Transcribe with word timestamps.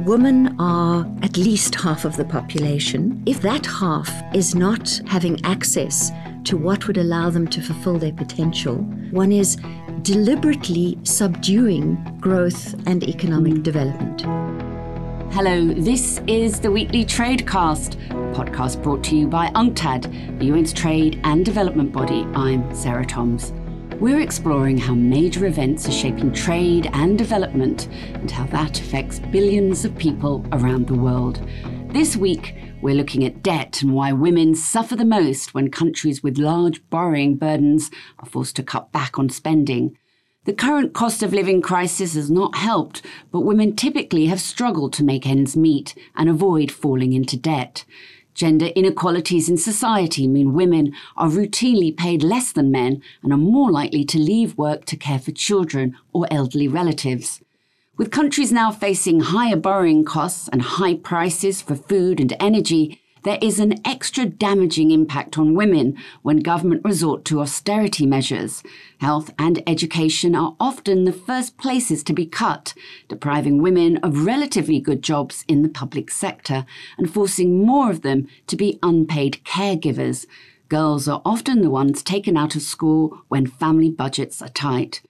women 0.00 0.58
are 0.58 1.06
at 1.22 1.36
least 1.36 1.74
half 1.74 2.04
of 2.04 2.16
the 2.16 2.24
population. 2.24 3.22
If 3.26 3.42
that 3.42 3.66
half 3.66 4.10
is 4.34 4.54
not 4.54 5.00
having 5.06 5.44
access 5.44 6.10
to 6.44 6.56
what 6.56 6.86
would 6.86 6.96
allow 6.96 7.30
them 7.30 7.46
to 7.48 7.60
fulfill 7.60 7.98
their 7.98 8.12
potential, 8.12 8.76
one 9.10 9.30
is 9.30 9.56
deliberately 10.02 10.98
subduing 11.02 11.96
growth 12.20 12.74
and 12.86 13.04
economic 13.04 13.62
development. 13.62 14.22
Hello, 15.34 15.72
this 15.74 16.20
is 16.26 16.60
the 16.60 16.70
weekly 16.70 17.04
Tradecast, 17.04 17.96
podcast 18.34 18.82
brought 18.82 19.04
to 19.04 19.16
you 19.16 19.28
by 19.28 19.48
UNCTAD, 19.48 20.38
the 20.40 20.50
UN's 20.50 20.72
trade 20.72 21.20
and 21.24 21.44
development 21.44 21.92
body. 21.92 22.26
I'm 22.34 22.74
Sarah 22.74 23.06
Toms. 23.06 23.52
We're 24.00 24.22
exploring 24.22 24.78
how 24.78 24.94
major 24.94 25.44
events 25.44 25.86
are 25.86 25.92
shaping 25.92 26.32
trade 26.32 26.88
and 26.94 27.18
development 27.18 27.86
and 28.14 28.30
how 28.30 28.46
that 28.46 28.80
affects 28.80 29.18
billions 29.18 29.84
of 29.84 29.94
people 29.98 30.42
around 30.52 30.86
the 30.86 30.94
world. 30.94 31.46
This 31.92 32.16
week, 32.16 32.54
we're 32.80 32.94
looking 32.94 33.26
at 33.26 33.42
debt 33.42 33.82
and 33.82 33.92
why 33.92 34.12
women 34.12 34.54
suffer 34.54 34.96
the 34.96 35.04
most 35.04 35.52
when 35.52 35.70
countries 35.70 36.22
with 36.22 36.38
large 36.38 36.80
borrowing 36.88 37.36
burdens 37.36 37.90
are 38.20 38.26
forced 38.26 38.56
to 38.56 38.62
cut 38.62 38.90
back 38.90 39.18
on 39.18 39.28
spending. 39.28 39.98
The 40.46 40.54
current 40.54 40.94
cost 40.94 41.22
of 41.22 41.34
living 41.34 41.60
crisis 41.60 42.14
has 42.14 42.30
not 42.30 42.54
helped, 42.54 43.04
but 43.30 43.42
women 43.42 43.76
typically 43.76 44.26
have 44.26 44.40
struggled 44.40 44.94
to 44.94 45.04
make 45.04 45.26
ends 45.26 45.58
meet 45.58 45.94
and 46.16 46.30
avoid 46.30 46.72
falling 46.72 47.12
into 47.12 47.36
debt. 47.36 47.84
Gender 48.34 48.66
inequalities 48.76 49.48
in 49.48 49.56
society 49.56 50.26
mean 50.26 50.54
women 50.54 50.94
are 51.16 51.28
routinely 51.28 51.96
paid 51.96 52.22
less 52.22 52.52
than 52.52 52.70
men 52.70 53.02
and 53.22 53.32
are 53.32 53.38
more 53.38 53.70
likely 53.70 54.04
to 54.04 54.18
leave 54.18 54.56
work 54.56 54.84
to 54.86 54.96
care 54.96 55.18
for 55.18 55.32
children 55.32 55.96
or 56.12 56.26
elderly 56.30 56.68
relatives. 56.68 57.42
With 57.96 58.10
countries 58.10 58.50
now 58.50 58.70
facing 58.70 59.20
higher 59.20 59.56
borrowing 59.56 60.04
costs 60.04 60.48
and 60.48 60.62
high 60.62 60.94
prices 60.94 61.60
for 61.60 61.74
food 61.74 62.18
and 62.18 62.34
energy, 62.40 62.99
there 63.22 63.38
is 63.42 63.58
an 63.58 63.74
extra 63.86 64.24
damaging 64.24 64.90
impact 64.90 65.36
on 65.36 65.54
women 65.54 65.96
when 66.22 66.38
government 66.38 66.82
resort 66.84 67.24
to 67.26 67.40
austerity 67.40 68.06
measures. 68.06 68.62
Health 68.98 69.30
and 69.38 69.62
education 69.66 70.34
are 70.34 70.56
often 70.58 71.04
the 71.04 71.12
first 71.12 71.56
places 71.58 72.02
to 72.04 72.12
be 72.12 72.26
cut, 72.26 72.74
depriving 73.08 73.62
women 73.62 73.98
of 73.98 74.24
relatively 74.24 74.80
good 74.80 75.02
jobs 75.02 75.44
in 75.48 75.62
the 75.62 75.68
public 75.68 76.10
sector 76.10 76.64
and 76.96 77.12
forcing 77.12 77.64
more 77.64 77.90
of 77.90 78.02
them 78.02 78.26
to 78.46 78.56
be 78.56 78.78
unpaid 78.82 79.40
caregivers. 79.44 80.26
Girls 80.68 81.08
are 81.08 81.20
often 81.24 81.62
the 81.62 81.70
ones 81.70 82.02
taken 82.02 82.36
out 82.36 82.54
of 82.54 82.62
school 82.62 83.22
when 83.28 83.46
family 83.46 83.90
budgets 83.90 84.40
are 84.40 84.48
tight. 84.48 85.02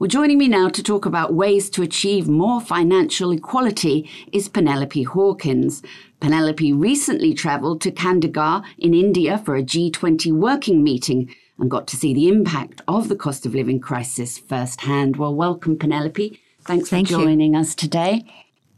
Well, 0.00 0.08
joining 0.08 0.38
me 0.38 0.48
now 0.48 0.68
to 0.70 0.82
talk 0.82 1.06
about 1.06 1.34
ways 1.34 1.70
to 1.70 1.82
achieve 1.82 2.26
more 2.26 2.60
financial 2.60 3.30
equality 3.30 4.10
is 4.32 4.48
Penelope 4.48 5.04
Hawkins. 5.04 5.84
Penelope 6.18 6.72
recently 6.72 7.32
travelled 7.32 7.80
to 7.82 7.92
Chandigarh 7.92 8.64
in 8.76 8.92
India 8.92 9.38
for 9.38 9.54
a 9.54 9.62
G20 9.62 10.32
working 10.32 10.82
meeting 10.82 11.32
and 11.60 11.70
got 11.70 11.86
to 11.86 11.96
see 11.96 12.12
the 12.12 12.26
impact 12.26 12.82
of 12.88 13.08
the 13.08 13.14
cost 13.14 13.46
of 13.46 13.54
living 13.54 13.78
crisis 13.78 14.36
firsthand. 14.36 15.16
Well, 15.16 15.32
welcome, 15.32 15.78
Penelope. 15.78 16.40
Thanks 16.64 16.90
Thank 16.90 17.06
for 17.06 17.14
joining 17.14 17.54
you. 17.54 17.60
us 17.60 17.76
today. 17.76 18.24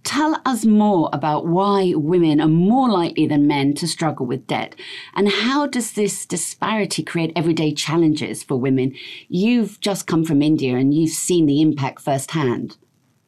Tell 0.06 0.40
us 0.46 0.64
more 0.64 1.10
about 1.12 1.48
why 1.48 1.92
women 1.96 2.40
are 2.40 2.46
more 2.46 2.88
likely 2.88 3.26
than 3.26 3.48
men 3.48 3.74
to 3.74 3.88
struggle 3.88 4.24
with 4.24 4.46
debt 4.46 4.76
and 5.16 5.28
how 5.28 5.66
does 5.66 5.92
this 5.92 6.24
disparity 6.24 7.02
create 7.02 7.32
everyday 7.34 7.72
challenges 7.72 8.44
for 8.44 8.54
women? 8.54 8.94
You've 9.28 9.80
just 9.80 10.06
come 10.06 10.24
from 10.24 10.42
India 10.42 10.76
and 10.76 10.94
you've 10.94 11.10
seen 11.10 11.46
the 11.46 11.60
impact 11.60 12.00
firsthand. 12.00 12.76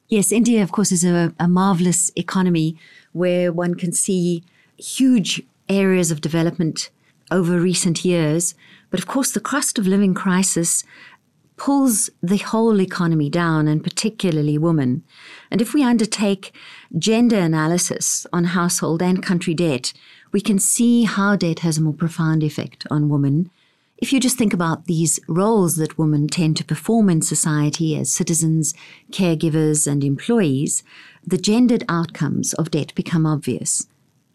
Yes, 0.08 0.30
India, 0.30 0.62
of 0.62 0.70
course, 0.70 0.92
is 0.92 1.02
a, 1.02 1.34
a 1.40 1.48
marvelous 1.48 2.12
economy 2.14 2.78
where 3.10 3.52
one 3.52 3.74
can 3.74 3.90
see 3.90 4.44
huge 4.78 5.42
areas 5.68 6.12
of 6.12 6.20
development 6.20 6.90
over 7.32 7.58
recent 7.58 8.04
years. 8.04 8.54
But 8.90 9.00
of 9.00 9.08
course, 9.08 9.32
the 9.32 9.40
cost 9.40 9.80
of 9.80 9.88
living 9.88 10.14
crisis 10.14 10.84
pulls 11.58 12.08
the 12.22 12.38
whole 12.38 12.80
economy 12.80 13.28
down, 13.28 13.68
and 13.68 13.84
particularly 13.84 14.56
women. 14.56 15.02
And 15.50 15.60
if 15.60 15.74
we 15.74 15.82
undertake 15.82 16.52
gender 16.96 17.38
analysis 17.38 18.26
on 18.32 18.44
household 18.44 19.02
and 19.02 19.22
country 19.22 19.54
debt, 19.54 19.92
we 20.32 20.40
can 20.40 20.58
see 20.58 21.04
how 21.04 21.36
debt 21.36 21.60
has 21.60 21.78
a 21.78 21.82
more 21.82 21.92
profound 21.92 22.42
effect 22.42 22.86
on 22.90 23.08
women. 23.08 23.50
If 23.98 24.12
you 24.12 24.20
just 24.20 24.38
think 24.38 24.54
about 24.54 24.84
these 24.84 25.18
roles 25.26 25.76
that 25.76 25.98
women 25.98 26.28
tend 26.28 26.56
to 26.58 26.64
perform 26.64 27.10
in 27.10 27.20
society 27.20 27.96
as 27.96 28.12
citizens, 28.12 28.72
caregivers, 29.10 29.90
and 29.90 30.04
employees, 30.04 30.84
the 31.26 31.38
gendered 31.38 31.84
outcomes 31.88 32.54
of 32.54 32.70
debt 32.70 32.94
become 32.94 33.26
obvious. 33.26 33.88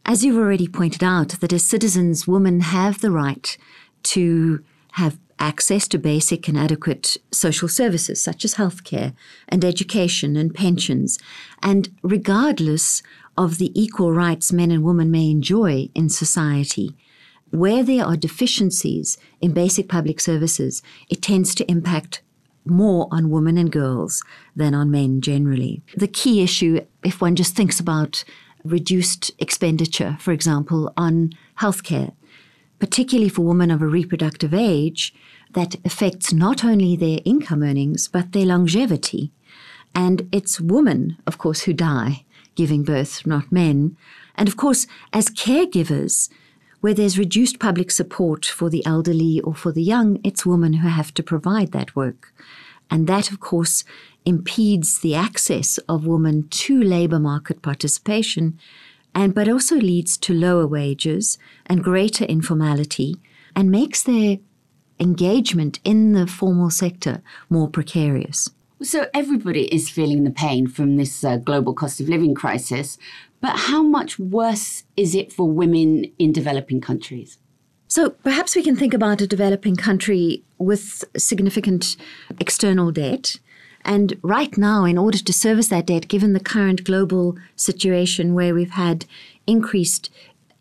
As 0.06 0.26
you've 0.26 0.38
already 0.38 0.68
pointed 0.68 1.02
out, 1.02 1.30
that 1.40 1.54
as 1.54 1.64
citizens, 1.64 2.28
women 2.28 2.60
have 2.60 3.00
the 3.00 3.12
right 3.12 3.58
to 4.04 4.62
have 4.94 5.18
access 5.44 5.90
to 5.90 5.98
basic 5.98 6.48
and 6.48 6.58
adequate 6.58 7.18
social 7.32 7.68
services 7.68 8.24
such 8.24 8.46
as 8.46 8.56
healthcare 8.56 9.14
and 9.50 9.66
education 9.66 10.38
and 10.38 10.56
pensions, 10.56 11.20
and 11.62 11.90
regardless 12.02 13.04
of 13.38 13.58
the 13.58 13.72
equal 13.80 14.14
rights 14.14 14.54
men 14.54 14.72
and 14.72 14.84
women 14.84 15.12
may 15.12 15.30
enjoy 15.30 15.90
in 15.94 16.08
society, 16.08 16.96
where 17.50 17.84
there 17.84 18.06
are 18.06 18.16
deficiencies 18.16 19.18
in 19.42 19.52
basic 19.52 19.90
public 19.90 20.22
services, 20.22 20.82
it 21.10 21.22
tends 21.22 21.54
to 21.54 21.70
impact 21.70 22.22
more 22.66 23.10
on 23.12 23.30
women 23.30 23.58
and 23.58 23.70
girls 23.70 24.24
than 24.56 24.74
on 24.74 24.90
men 24.90 25.20
generally. 25.20 25.82
The 25.98 26.08
key 26.08 26.42
issue, 26.42 26.80
if 27.04 27.20
one 27.20 27.36
just 27.36 27.54
thinks 27.54 27.82
about 27.82 28.24
reduced 28.64 29.30
expenditure, 29.40 30.16
for 30.22 30.32
example, 30.32 30.94
on 30.96 31.34
healthcare, 31.60 32.14
particularly 32.80 33.30
for 33.30 33.44
women 33.44 33.72
of 33.72 33.82
a 33.82 33.88
reproductive 33.88 34.54
age, 34.54 35.14
that 35.52 35.76
affects 35.86 36.34
not 36.34 36.64
only 36.64 36.96
their 36.96 37.20
income 37.26 37.64
earnings, 37.64 38.08
but 38.08 38.32
their 38.32 38.46
longevity. 38.46 39.32
And 39.96 40.28
it's 40.32 40.60
women, 40.60 41.18
of 41.28 41.38
course, 41.38 41.62
who 41.62 41.74
die 41.74 42.26
giving 42.56 42.84
birth, 42.84 43.26
not 43.26 43.52
men. 43.52 43.98
And 44.36 44.48
of 44.48 44.58
course, 44.58 44.88
as 45.12 45.30
caregivers, 45.30 46.30
where 46.82 46.94
there's 46.94 47.18
reduced 47.18 47.60
public 47.60 47.92
support 47.92 48.46
for 48.46 48.70
the 48.70 48.86
elderly 48.86 49.40
or 49.42 49.56
for 49.56 49.72
the 49.72 49.84
young, 49.84 50.20
it's 50.24 50.46
women 50.46 50.74
who 50.74 50.88
have 50.88 51.14
to 51.14 51.24
provide 51.24 51.72
that 51.72 51.96
work. 51.96 52.34
And 52.92 53.08
that, 53.08 53.32
of 53.32 53.40
course, 53.40 53.84
impedes 54.26 55.00
the 55.00 55.16
access 55.16 55.78
of 55.90 56.06
women 56.06 56.48
to 56.50 56.82
labour 56.82 57.20
market 57.20 57.62
participation, 57.62 58.60
and 59.16 59.34
but 59.34 59.48
also 59.48 59.76
leads 59.76 60.18
to 60.18 60.34
lower 60.34 60.68
wages 60.68 61.38
and 61.66 61.84
greater 61.84 62.26
informality, 62.26 63.16
and 63.56 63.70
makes 63.70 64.04
their 64.04 64.40
engagement 65.00 65.80
in 65.84 66.14
the 66.14 66.28
formal 66.28 66.70
sector 66.70 67.22
more 67.50 67.70
precarious. 67.70 68.50
So, 68.82 69.08
everybody 69.14 69.74
is 69.74 69.90
feeling 69.90 70.24
the 70.24 70.32
pain 70.32 70.68
from 70.68 70.98
this 70.98 71.24
uh, 71.24 71.38
global 71.38 71.74
cost 71.74 72.02
of 72.02 72.10
living 72.10 72.36
crisis, 72.36 72.98
but 73.40 73.58
how 73.58 73.82
much 73.82 74.20
worse 74.20 74.84
is 74.98 75.16
it 75.16 75.32
for 75.32 75.50
women 75.50 76.06
in 76.20 76.34
developing 76.34 76.82
countries? 76.82 77.38
So, 77.88 78.10
perhaps 78.10 78.56
we 78.56 78.64
can 78.64 78.76
think 78.76 78.94
about 78.94 79.22
a 79.22 79.28
developing 79.28 79.76
country 79.76 80.44
with 80.58 81.06
significant 81.16 81.96
external 82.40 82.92
debt. 82.92 83.38
And 83.86 84.18
right 84.22 84.58
now, 84.58 84.86
in 84.86 84.98
order 84.98 85.18
to 85.18 85.34
service 85.34 85.68
that 85.68 85.88
debt, 85.88 86.08
given 86.08 86.34
the 86.34 86.40
current 86.40 86.84
global 86.84 87.38
situation 87.56 88.34
where 88.34 88.54
we've 88.54 88.72
had 88.72 89.06
increased 89.46 90.10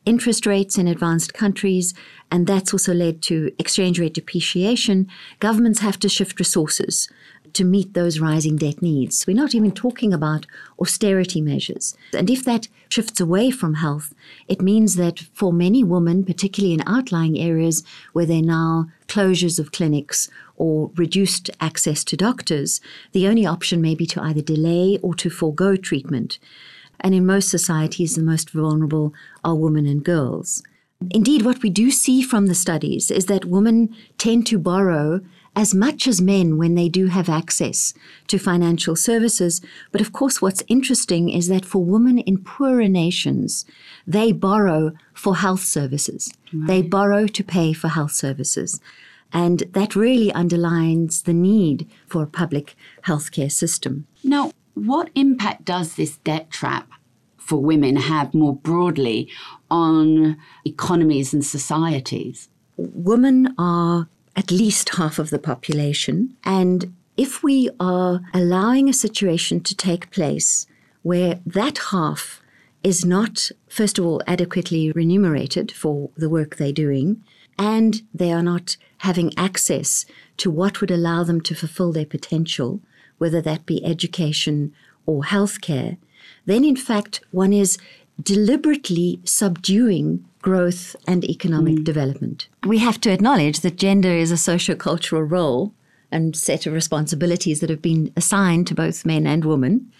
interest 0.04 0.46
rates 0.46 0.76
in 0.76 0.88
advanced 0.88 1.32
countries, 1.32 1.94
and 2.30 2.46
that's 2.46 2.72
also 2.72 2.92
led 2.92 3.22
to 3.22 3.52
exchange 3.58 4.00
rate 4.00 4.14
depreciation, 4.14 5.08
governments 5.38 5.80
have 5.80 5.98
to 6.00 6.08
shift 6.08 6.38
resources 6.38 7.08
to 7.54 7.64
meet 7.64 7.94
those 7.94 8.20
rising 8.20 8.56
debt 8.56 8.82
needs. 8.82 9.26
We're 9.26 9.36
not 9.36 9.54
even 9.54 9.72
talking 9.72 10.12
about 10.12 10.46
austerity 10.80 11.40
measures. 11.40 11.96
And 12.12 12.30
if 12.30 12.44
that 12.44 12.68
shifts 12.88 13.20
away 13.20 13.50
from 13.50 13.74
health, 13.74 14.14
it 14.48 14.62
means 14.62 14.96
that 14.96 15.20
for 15.34 15.52
many 15.52 15.84
women, 15.84 16.24
particularly 16.24 16.74
in 16.74 16.82
outlying 16.86 17.38
areas 17.38 17.84
where 18.12 18.26
there 18.26 18.38
are 18.38 18.42
now 18.42 18.86
closures 19.08 19.58
of 19.58 19.72
clinics 19.72 20.28
or 20.56 20.90
reduced 20.96 21.50
access 21.60 22.04
to 22.04 22.16
doctors, 22.16 22.80
the 23.12 23.26
only 23.26 23.46
option 23.46 23.80
may 23.80 23.94
be 23.94 24.06
to 24.06 24.22
either 24.22 24.42
delay 24.42 24.98
or 25.02 25.14
to 25.14 25.30
forego 25.30 25.76
treatment. 25.76 26.38
And 27.00 27.14
in 27.14 27.26
most 27.26 27.48
societies, 27.50 28.14
the 28.14 28.22
most 28.22 28.50
vulnerable 28.50 29.12
are 29.44 29.54
women 29.54 29.86
and 29.86 30.04
girls. 30.04 30.62
Indeed, 31.10 31.42
what 31.42 31.62
we 31.62 31.70
do 31.70 31.90
see 31.90 32.22
from 32.22 32.46
the 32.46 32.54
studies 32.54 33.10
is 33.10 33.26
that 33.26 33.44
women 33.44 33.94
tend 34.18 34.46
to 34.48 34.58
borrow 34.58 35.20
as 35.54 35.74
much 35.74 36.06
as 36.06 36.20
men 36.20 36.56
when 36.56 36.74
they 36.74 36.88
do 36.88 37.06
have 37.06 37.28
access 37.28 37.92
to 38.26 38.38
financial 38.38 38.96
services. 38.96 39.60
But 39.90 40.00
of 40.00 40.12
course, 40.12 40.40
what's 40.40 40.62
interesting 40.66 41.28
is 41.28 41.48
that 41.48 41.66
for 41.66 41.84
women 41.84 42.18
in 42.18 42.38
poorer 42.38 42.88
nations, 42.88 43.66
they 44.06 44.32
borrow 44.32 44.92
for 45.12 45.36
health 45.36 45.62
services. 45.62 46.32
Right. 46.52 46.66
They 46.66 46.82
borrow 46.82 47.26
to 47.26 47.44
pay 47.44 47.72
for 47.72 47.88
health 47.88 48.12
services. 48.12 48.80
And 49.32 49.64
that 49.72 49.96
really 49.96 50.32
underlines 50.32 51.22
the 51.22 51.32
need 51.32 51.88
for 52.06 52.22
a 52.22 52.26
public 52.26 52.74
healthcare 53.06 53.52
system. 53.52 54.06
Now, 54.24 54.52
what 54.74 55.10
impact 55.14 55.64
does 55.64 55.94
this 55.94 56.18
debt 56.18 56.50
trap 56.50 56.90
for 57.36 57.58
women 57.58 57.96
have 57.96 58.34
more 58.34 58.54
broadly 58.54 59.28
on 59.70 60.36
economies 60.64 61.34
and 61.34 61.44
societies? 61.44 62.48
Women 62.76 63.54
are 63.58 64.08
at 64.36 64.50
least 64.50 64.96
half 64.96 65.18
of 65.18 65.30
the 65.30 65.38
population. 65.38 66.36
And 66.44 66.94
if 67.16 67.42
we 67.42 67.70
are 67.78 68.20
allowing 68.32 68.88
a 68.88 68.94
situation 68.94 69.60
to 69.60 69.74
take 69.74 70.10
place 70.10 70.66
where 71.02 71.40
that 71.44 71.78
half 71.90 72.40
is 72.82 73.04
not, 73.04 73.50
first 73.68 73.98
of 73.98 74.06
all, 74.06 74.22
adequately 74.26 74.90
remunerated 74.92 75.70
for 75.70 76.10
the 76.16 76.28
work 76.28 76.56
they're 76.56 76.72
doing, 76.72 77.22
and 77.58 78.02
they 78.14 78.32
are 78.32 78.42
not 78.42 78.76
having 78.98 79.36
access 79.36 80.06
to 80.38 80.50
what 80.50 80.80
would 80.80 80.90
allow 80.90 81.22
them 81.22 81.40
to 81.42 81.54
fulfill 81.54 81.92
their 81.92 82.06
potential, 82.06 82.80
whether 83.18 83.40
that 83.40 83.66
be 83.66 83.84
education 83.84 84.72
or 85.06 85.22
healthcare, 85.22 85.96
then 86.46 86.64
in 86.64 86.76
fact 86.76 87.20
one 87.30 87.52
is 87.52 87.78
deliberately 88.20 89.20
subduing 89.24 90.24
growth 90.42 90.94
and 91.06 91.24
economic 91.24 91.76
mm. 91.76 91.84
development. 91.84 92.48
We 92.66 92.78
have 92.78 93.00
to 93.02 93.12
acknowledge 93.12 93.60
that 93.60 93.76
gender 93.76 94.10
is 94.10 94.30
a 94.30 94.36
socio-cultural 94.36 95.22
role 95.22 95.72
and 96.10 96.36
set 96.36 96.66
of 96.66 96.74
responsibilities 96.74 97.60
that 97.60 97.70
have 97.70 97.80
been 97.80 98.12
assigned 98.16 98.66
to 98.66 98.74
both 98.74 99.06
men 99.06 99.26
and 99.26 99.44
women. 99.44 99.90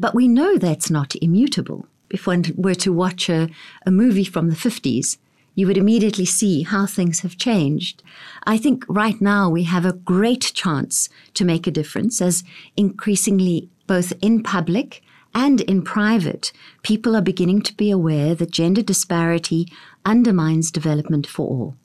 But 0.00 0.14
we 0.14 0.28
know 0.28 0.56
that's 0.56 0.90
not 0.90 1.14
immutable. 1.16 1.86
If 2.10 2.26
one 2.26 2.44
were 2.56 2.76
to 2.76 2.92
watch 2.92 3.28
a, 3.28 3.50
a 3.84 3.90
movie 3.90 4.24
from 4.24 4.48
the 4.48 4.56
50s, 4.56 5.18
you 5.54 5.66
would 5.66 5.76
immediately 5.76 6.24
see 6.24 6.62
how 6.62 6.86
things 6.86 7.20
have 7.20 7.36
changed. 7.36 8.02
I 8.44 8.58
think 8.58 8.84
right 8.88 9.20
now 9.20 9.50
we 9.50 9.64
have 9.64 9.84
a 9.84 9.92
great 9.92 10.52
chance 10.54 11.08
to 11.34 11.44
make 11.44 11.66
a 11.66 11.72
difference 11.72 12.22
as 12.22 12.44
increasingly 12.76 13.68
both 13.88 14.12
in 14.22 14.42
public 14.42 15.02
and 15.34 15.60
in 15.62 15.82
private, 15.82 16.52
people 16.82 17.16
are 17.16 17.22
beginning 17.22 17.62
to 17.62 17.74
be 17.74 17.90
aware 17.90 18.34
that 18.34 18.50
gender 18.50 18.82
disparity 18.82 19.70
undermines 20.04 20.70
development 20.70 21.26
for 21.26 21.46
all. 21.46 21.76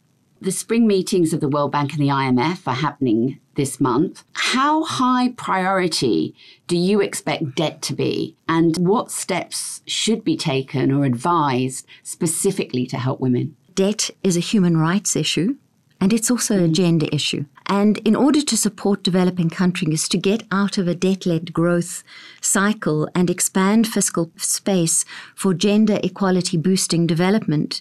The 0.41 0.51
spring 0.51 0.87
meetings 0.87 1.31
of 1.31 1.39
the 1.39 1.47
World 1.47 1.71
Bank 1.71 1.93
and 1.93 2.01
the 2.01 2.09
IMF 2.09 2.67
are 2.67 2.75
happening 2.75 3.39
this 3.55 3.79
month. 3.79 4.25
How 4.33 4.83
high 4.83 5.29
priority 5.37 6.35
do 6.67 6.75
you 6.75 6.99
expect 6.99 7.55
debt 7.55 7.81
to 7.83 7.93
be? 7.93 8.35
And 8.49 8.77
what 8.77 9.09
steps 9.09 9.81
should 9.85 10.23
be 10.23 10.35
taken 10.35 10.91
or 10.91 11.05
advised 11.05 11.85
specifically 12.03 12.85
to 12.87 12.97
help 12.97 13.21
women? 13.21 13.55
Debt 13.73 14.09
is 14.21 14.35
a 14.35 14.41
human 14.41 14.77
rights 14.77 15.15
issue 15.15 15.55
and 16.03 16.11
it's 16.11 16.29
also 16.29 16.61
a 16.61 16.67
gender 16.67 17.07
issue. 17.13 17.45
And 17.67 17.97
in 17.99 18.13
order 18.13 18.41
to 18.41 18.57
support 18.57 19.03
developing 19.03 19.49
countries 19.49 20.09
to 20.09 20.17
get 20.17 20.43
out 20.51 20.77
of 20.77 20.85
a 20.85 20.93
debt 20.93 21.25
led 21.25 21.53
growth 21.53 22.03
cycle 22.41 23.07
and 23.15 23.29
expand 23.29 23.87
fiscal 23.87 24.29
space 24.35 25.05
for 25.33 25.53
gender 25.53 26.01
equality 26.03 26.57
boosting 26.57 27.07
development, 27.07 27.79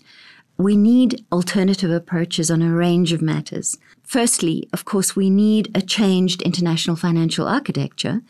we 0.57 0.77
need 0.77 1.25
alternative 1.33 1.91
approaches 1.91 2.49
on 2.49 2.63
a 2.63 2.73
range 2.73 3.13
of 3.13 3.23
matters. 3.23 3.77
Firstly, 4.05 4.69
of 4.73 4.85
course, 4.85 5.17
we 5.17 5.29
need 5.29 5.69
a 5.75 5.83
changed 5.83 6.43
international 6.43 6.95
financial 6.95 7.49
architecture 7.49 8.23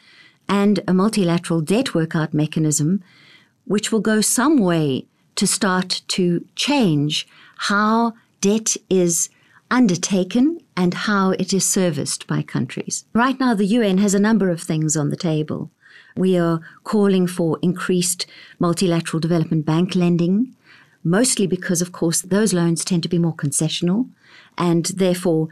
and 0.49 0.81
a 0.89 0.95
multilateral 0.95 1.61
debt 1.61 1.95
workout 1.95 2.33
mechanism, 2.33 3.05
which 3.67 3.93
will 3.93 4.01
go 4.01 4.23
some 4.23 4.57
way 4.57 5.05
to 5.35 5.47
start 5.47 6.01
to 6.09 6.47
change 6.57 7.29
how 7.69 8.15
debt 8.41 8.79
is 8.89 9.29
undertaken 9.73 10.61
and 10.77 10.95
how 10.95 11.31
it 11.31 11.53
is 11.53 11.69
serviced 11.69 12.27
by 12.27 12.43
countries. 12.43 13.07
Right 13.15 13.41
now, 13.41 13.55
the 13.55 13.67
UN 13.67 13.99
has 13.99 14.15
a 14.15 14.21
number 14.21 14.51
of 14.51 14.61
things 14.61 14.97
on 14.97 15.09
the 15.09 15.17
table. 15.17 15.71
We 16.15 16.39
are 16.39 16.61
calling 16.85 17.27
for 17.27 17.59
increased 17.63 18.27
multilateral 18.59 19.19
development 19.19 19.65
bank 19.65 19.97
lending, 19.97 20.55
mostly 21.03 21.47
because, 21.47 21.81
of 21.81 21.91
course, 21.91 22.21
those 22.21 22.53
loans 22.53 22.85
tend 22.85 23.03
to 23.05 23.09
be 23.09 23.19
more 23.19 23.35
concessional 23.35 24.11
and 24.59 24.85
therefore 24.87 25.49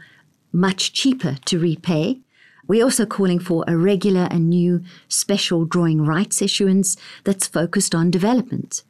much 0.53 0.93
cheaper 0.93 1.37
to 1.45 1.59
repay. 1.59 2.19
We're 2.67 2.83
also 2.83 3.07
calling 3.07 3.39
for 3.39 3.65
a 3.67 3.75
regular 3.75 4.27
and 4.29 4.49
new 4.49 4.83
special 5.07 5.65
drawing 5.65 6.05
rights 6.05 6.43
issuance 6.43 6.95
that's 7.23 7.47
focused 7.47 7.95
on 7.95 8.11
development. 8.11 8.83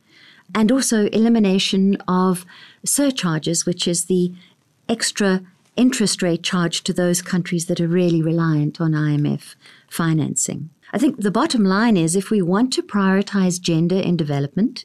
And 0.54 0.69
also 0.69 1.07
elimination 1.07 1.95
of 2.10 2.45
surcharges, 2.83 3.66
which 3.66 3.88
is 3.88 4.06
the 4.06 4.33
extra 4.91 5.41
interest 5.77 6.21
rate 6.21 6.43
charged 6.43 6.85
to 6.85 6.93
those 6.93 7.21
countries 7.21 7.67
that 7.67 7.79
are 7.79 7.88
really 7.88 8.21
reliant 8.21 8.81
on 8.81 8.91
IMF 8.91 9.55
financing. 9.89 10.69
I 10.91 10.97
think 10.97 11.21
the 11.21 11.31
bottom 11.31 11.63
line 11.63 11.95
is 11.95 12.15
if 12.15 12.29
we 12.29 12.41
want 12.41 12.73
to 12.73 12.83
prioritize 12.83 13.61
gender 13.61 13.95
in 13.95 14.17
development, 14.17 14.83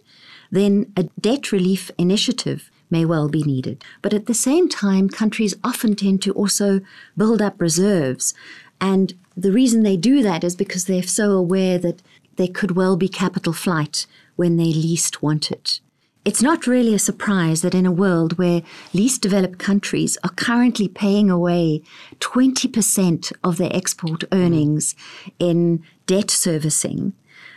then 0.51 0.93
a 0.97 1.03
debt 1.21 1.51
relief 1.51 1.91
initiative 1.99 2.71
may 2.89 3.05
well 3.05 3.29
be 3.29 3.43
needed. 3.43 3.85
But 4.01 4.15
at 4.15 4.27
the 4.27 4.35
same 4.35 4.69
time, 4.69 5.09
countries 5.09 5.57
often 5.65 5.97
tend 5.97 6.23
to 6.23 6.33
also 6.33 6.81
build 7.17 7.43
up 7.43 7.61
reserves. 7.61 8.33
And 8.81 9.15
the 9.37 9.51
reason 9.51 9.83
they 9.83 9.97
do 9.97 10.23
that 10.23 10.45
is 10.45 10.55
because 10.55 10.85
they're 10.85 11.03
so 11.03 11.33
aware 11.33 11.79
that 11.79 12.01
there 12.37 12.47
could 12.47 12.77
well 12.77 12.97
be 12.97 13.09
capital 13.09 13.53
flight 13.53 14.07
when 14.37 14.57
they 14.57 14.73
least 14.73 15.21
want 15.21 15.51
it. 15.51 15.81
It's 16.27 16.43
not 16.43 16.67
really 16.67 16.93
a 16.93 16.99
surprise 16.99 17.63
that 17.63 17.73
in 17.73 17.87
a 17.87 17.93
world 17.93 18.37
where 18.37 18.63
least 18.93 19.23
developed 19.23 19.61
countries 19.61 20.19
are 20.25 20.31
currently 20.31 20.89
paying 20.89 21.31
away 21.31 21.83
20% 22.19 23.33
of 23.45 23.59
their 23.59 23.71
export 23.73 24.25
earnings 24.33 24.97
in 25.39 25.85
debt 26.07 26.33
servicing, 26.33 27.13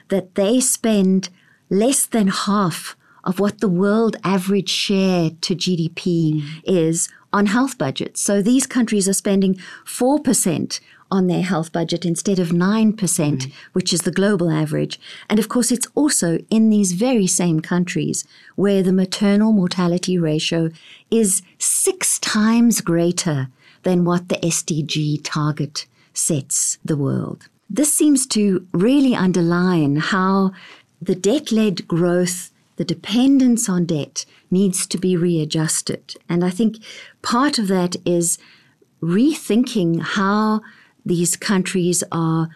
that 0.09 0.35
they 0.35 0.59
spend 0.59 1.29
less 1.71 2.05
than 2.05 2.27
half 2.27 2.95
of 3.23 3.39
what 3.39 3.59
the 3.59 3.67
world 3.67 4.17
average 4.23 4.69
share 4.69 5.31
to 5.41 5.55
GDP 5.55 6.35
mm. 6.35 6.61
is 6.63 7.09
on 7.33 7.47
health 7.47 7.75
budgets. 7.79 8.21
So 8.21 8.39
these 8.39 8.67
countries 8.67 9.09
are 9.09 9.13
spending 9.13 9.55
4% 9.83 10.79
on 11.11 11.27
their 11.27 11.41
health 11.41 11.71
budget 11.71 12.05
instead 12.05 12.39
of 12.39 12.49
9%, 12.49 12.95
mm. 12.95 13.51
which 13.73 13.91
is 13.93 14.01
the 14.01 14.11
global 14.11 14.49
average. 14.49 14.99
And 15.29 15.39
of 15.39 15.49
course, 15.49 15.71
it's 15.71 15.87
also 15.95 16.39
in 16.49 16.69
these 16.69 16.93
very 16.93 17.27
same 17.27 17.59
countries 17.59 18.25
where 18.55 18.83
the 18.83 18.93
maternal 18.93 19.51
mortality 19.51 20.17
ratio 20.17 20.69
is 21.09 21.41
six 21.57 22.19
times 22.19 22.81
greater 22.81 23.47
than 23.83 24.05
what 24.05 24.29
the 24.29 24.35
SDG 24.37 25.21
target 25.23 25.85
sets 26.13 26.77
the 26.83 26.97
world. 26.97 27.47
This 27.69 27.93
seems 27.93 28.25
to 28.27 28.67
really 28.73 29.15
underline 29.15 29.97
how 29.97 30.51
the 31.01 31.15
debt 31.15 31.51
led 31.51 31.87
growth, 31.87 32.51
the 32.75 32.85
dependence 32.85 33.69
on 33.69 33.85
debt, 33.85 34.25
needs 34.51 34.87
to 34.87 34.97
be 34.97 35.15
readjusted. 35.15 36.15
And 36.27 36.43
I 36.43 36.49
think 36.49 36.77
part 37.21 37.59
of 37.59 37.67
that 37.67 37.95
is 38.05 38.37
rethinking 39.01 40.01
how 40.01 40.61
these 41.09 41.35
countries 41.35 42.03
are 42.11 42.49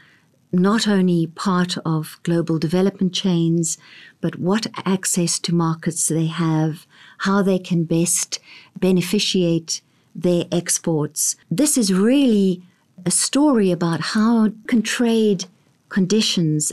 not 0.53 0.87
only 0.87 1.25
part 1.27 1.75
of 1.83 2.19
global 2.21 2.59
development 2.59 3.11
chains, 3.11 3.77
but 4.21 4.37
what 4.37 4.67
access 4.85 5.39
to 5.39 5.53
markets 5.53 6.07
they 6.07 6.27
have, 6.27 6.85
how 7.19 7.41
they 7.41 7.57
can 7.57 7.83
best 7.83 8.39
beneficiate 8.79 9.81
their 10.15 10.45
exports. 10.51 11.35
This 11.49 11.77
is 11.77 11.91
really 11.91 12.61
a 13.05 13.11
story 13.11 13.71
about 13.71 14.01
how 14.13 14.51
can 14.67 14.83
trade 14.83 15.45
conditions 15.89 16.71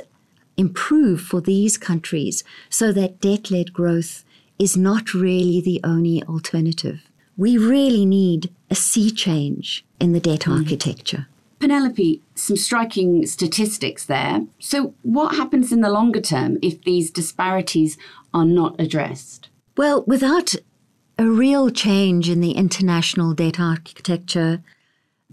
improve 0.59 1.23
for 1.23 1.41
these 1.41 1.79
countries 1.79 2.45
so 2.69 2.93
that 2.93 3.21
debt 3.21 3.51
led 3.51 3.73
growth 3.73 4.25
is 4.59 4.77
not 4.77 5.15
really 5.15 5.63
the 5.63 5.81
only 5.83 6.23
alternative. 6.25 7.01
We 7.39 7.57
really 7.57 8.05
need 8.05 8.51
a 8.71 8.75
sea 8.75 9.11
change 9.11 9.83
in 9.99 10.13
the 10.13 10.21
debt 10.21 10.41
mm. 10.41 10.59
architecture. 10.59 11.27
Penelope, 11.61 12.23
some 12.35 12.57
striking 12.57 13.27
statistics 13.27 14.07
there. 14.07 14.47
So, 14.59 14.95
what 15.03 15.37
happens 15.37 15.73
in 15.73 15.83
the 15.83 15.91
longer 15.91 16.21
term 16.21 16.59
if 16.63 16.83
these 16.83 17.11
disparities 17.11 17.99
are 18.33 18.47
not 18.47 18.81
addressed? 18.81 19.51
Well, 19.77 20.03
without 20.07 20.55
a 21.19 21.27
real 21.27 21.69
change 21.69 22.31
in 22.31 22.41
the 22.41 22.53
international 22.53 23.35
debt 23.35 23.61
architecture 23.61 24.63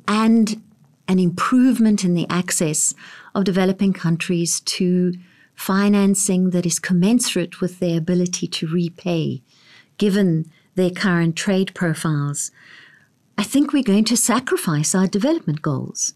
and 0.05 0.61
an 1.07 1.17
improvement 1.17 2.03
in 2.03 2.13
the 2.13 2.27
access 2.29 2.93
of 3.33 3.45
developing 3.45 3.93
countries 3.93 4.59
to 4.59 5.13
financing 5.55 6.49
that 6.49 6.65
is 6.65 6.77
commensurate 6.77 7.61
with 7.61 7.79
their 7.79 7.97
ability 7.97 8.47
to 8.47 8.67
repay, 8.67 9.41
given 9.97 10.51
their 10.75 10.91
current 10.91 11.37
trade 11.37 11.73
profiles, 11.73 12.51
I 13.37 13.43
think 13.43 13.71
we're 13.71 13.83
going 13.83 14.05
to 14.05 14.17
sacrifice 14.17 14.93
our 14.93 15.07
development 15.07 15.61
goals. 15.61 16.13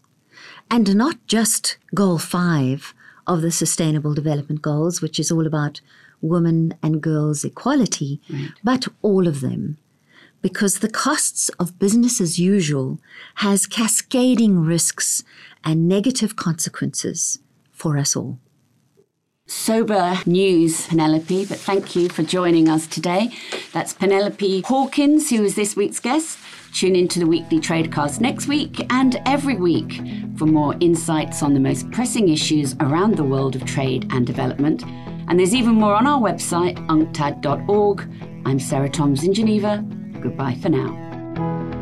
And 0.72 0.96
not 0.96 1.18
just 1.26 1.76
goal 1.94 2.16
five 2.16 2.94
of 3.26 3.42
the 3.42 3.50
Sustainable 3.50 4.14
Development 4.14 4.62
Goals, 4.62 5.02
which 5.02 5.20
is 5.20 5.30
all 5.30 5.46
about 5.46 5.82
women 6.22 6.72
and 6.82 7.02
girls 7.02 7.44
equality, 7.44 8.22
right. 8.30 8.48
but 8.64 8.88
all 9.02 9.28
of 9.28 9.42
them. 9.42 9.76
Because 10.40 10.78
the 10.78 10.88
costs 10.88 11.50
of 11.60 11.78
business 11.78 12.22
as 12.22 12.38
usual 12.38 12.98
has 13.36 13.66
cascading 13.66 14.60
risks 14.60 15.22
and 15.62 15.86
negative 15.86 16.36
consequences 16.36 17.38
for 17.70 17.98
us 17.98 18.16
all. 18.16 18.38
Sober 19.52 20.18
news, 20.24 20.86
Penelope, 20.86 21.44
but 21.44 21.58
thank 21.58 21.94
you 21.94 22.08
for 22.08 22.22
joining 22.22 22.68
us 22.68 22.86
today. 22.86 23.30
That's 23.72 23.92
Penelope 23.92 24.62
Hawkins, 24.62 25.28
who 25.30 25.44
is 25.44 25.54
this 25.54 25.76
week's 25.76 26.00
guest. 26.00 26.38
Tune 26.72 26.96
into 26.96 27.18
the 27.18 27.26
weekly 27.26 27.60
Tradecast 27.60 28.18
next 28.20 28.48
week 28.48 28.86
and 28.90 29.20
every 29.26 29.56
week 29.56 30.00
for 30.38 30.46
more 30.46 30.74
insights 30.80 31.42
on 31.42 31.52
the 31.52 31.60
most 31.60 31.90
pressing 31.90 32.30
issues 32.30 32.74
around 32.80 33.16
the 33.16 33.24
world 33.24 33.54
of 33.54 33.64
trade 33.66 34.10
and 34.10 34.26
development. 34.26 34.84
And 35.28 35.38
there's 35.38 35.54
even 35.54 35.74
more 35.74 35.94
on 35.94 36.06
our 36.06 36.20
website, 36.20 36.76
unctad.org. 36.86 38.10
I'm 38.46 38.58
Sarah 38.58 38.88
Toms 38.88 39.22
in 39.22 39.34
Geneva. 39.34 39.84
Goodbye 40.20 40.56
for 40.62 40.70
now. 40.70 41.81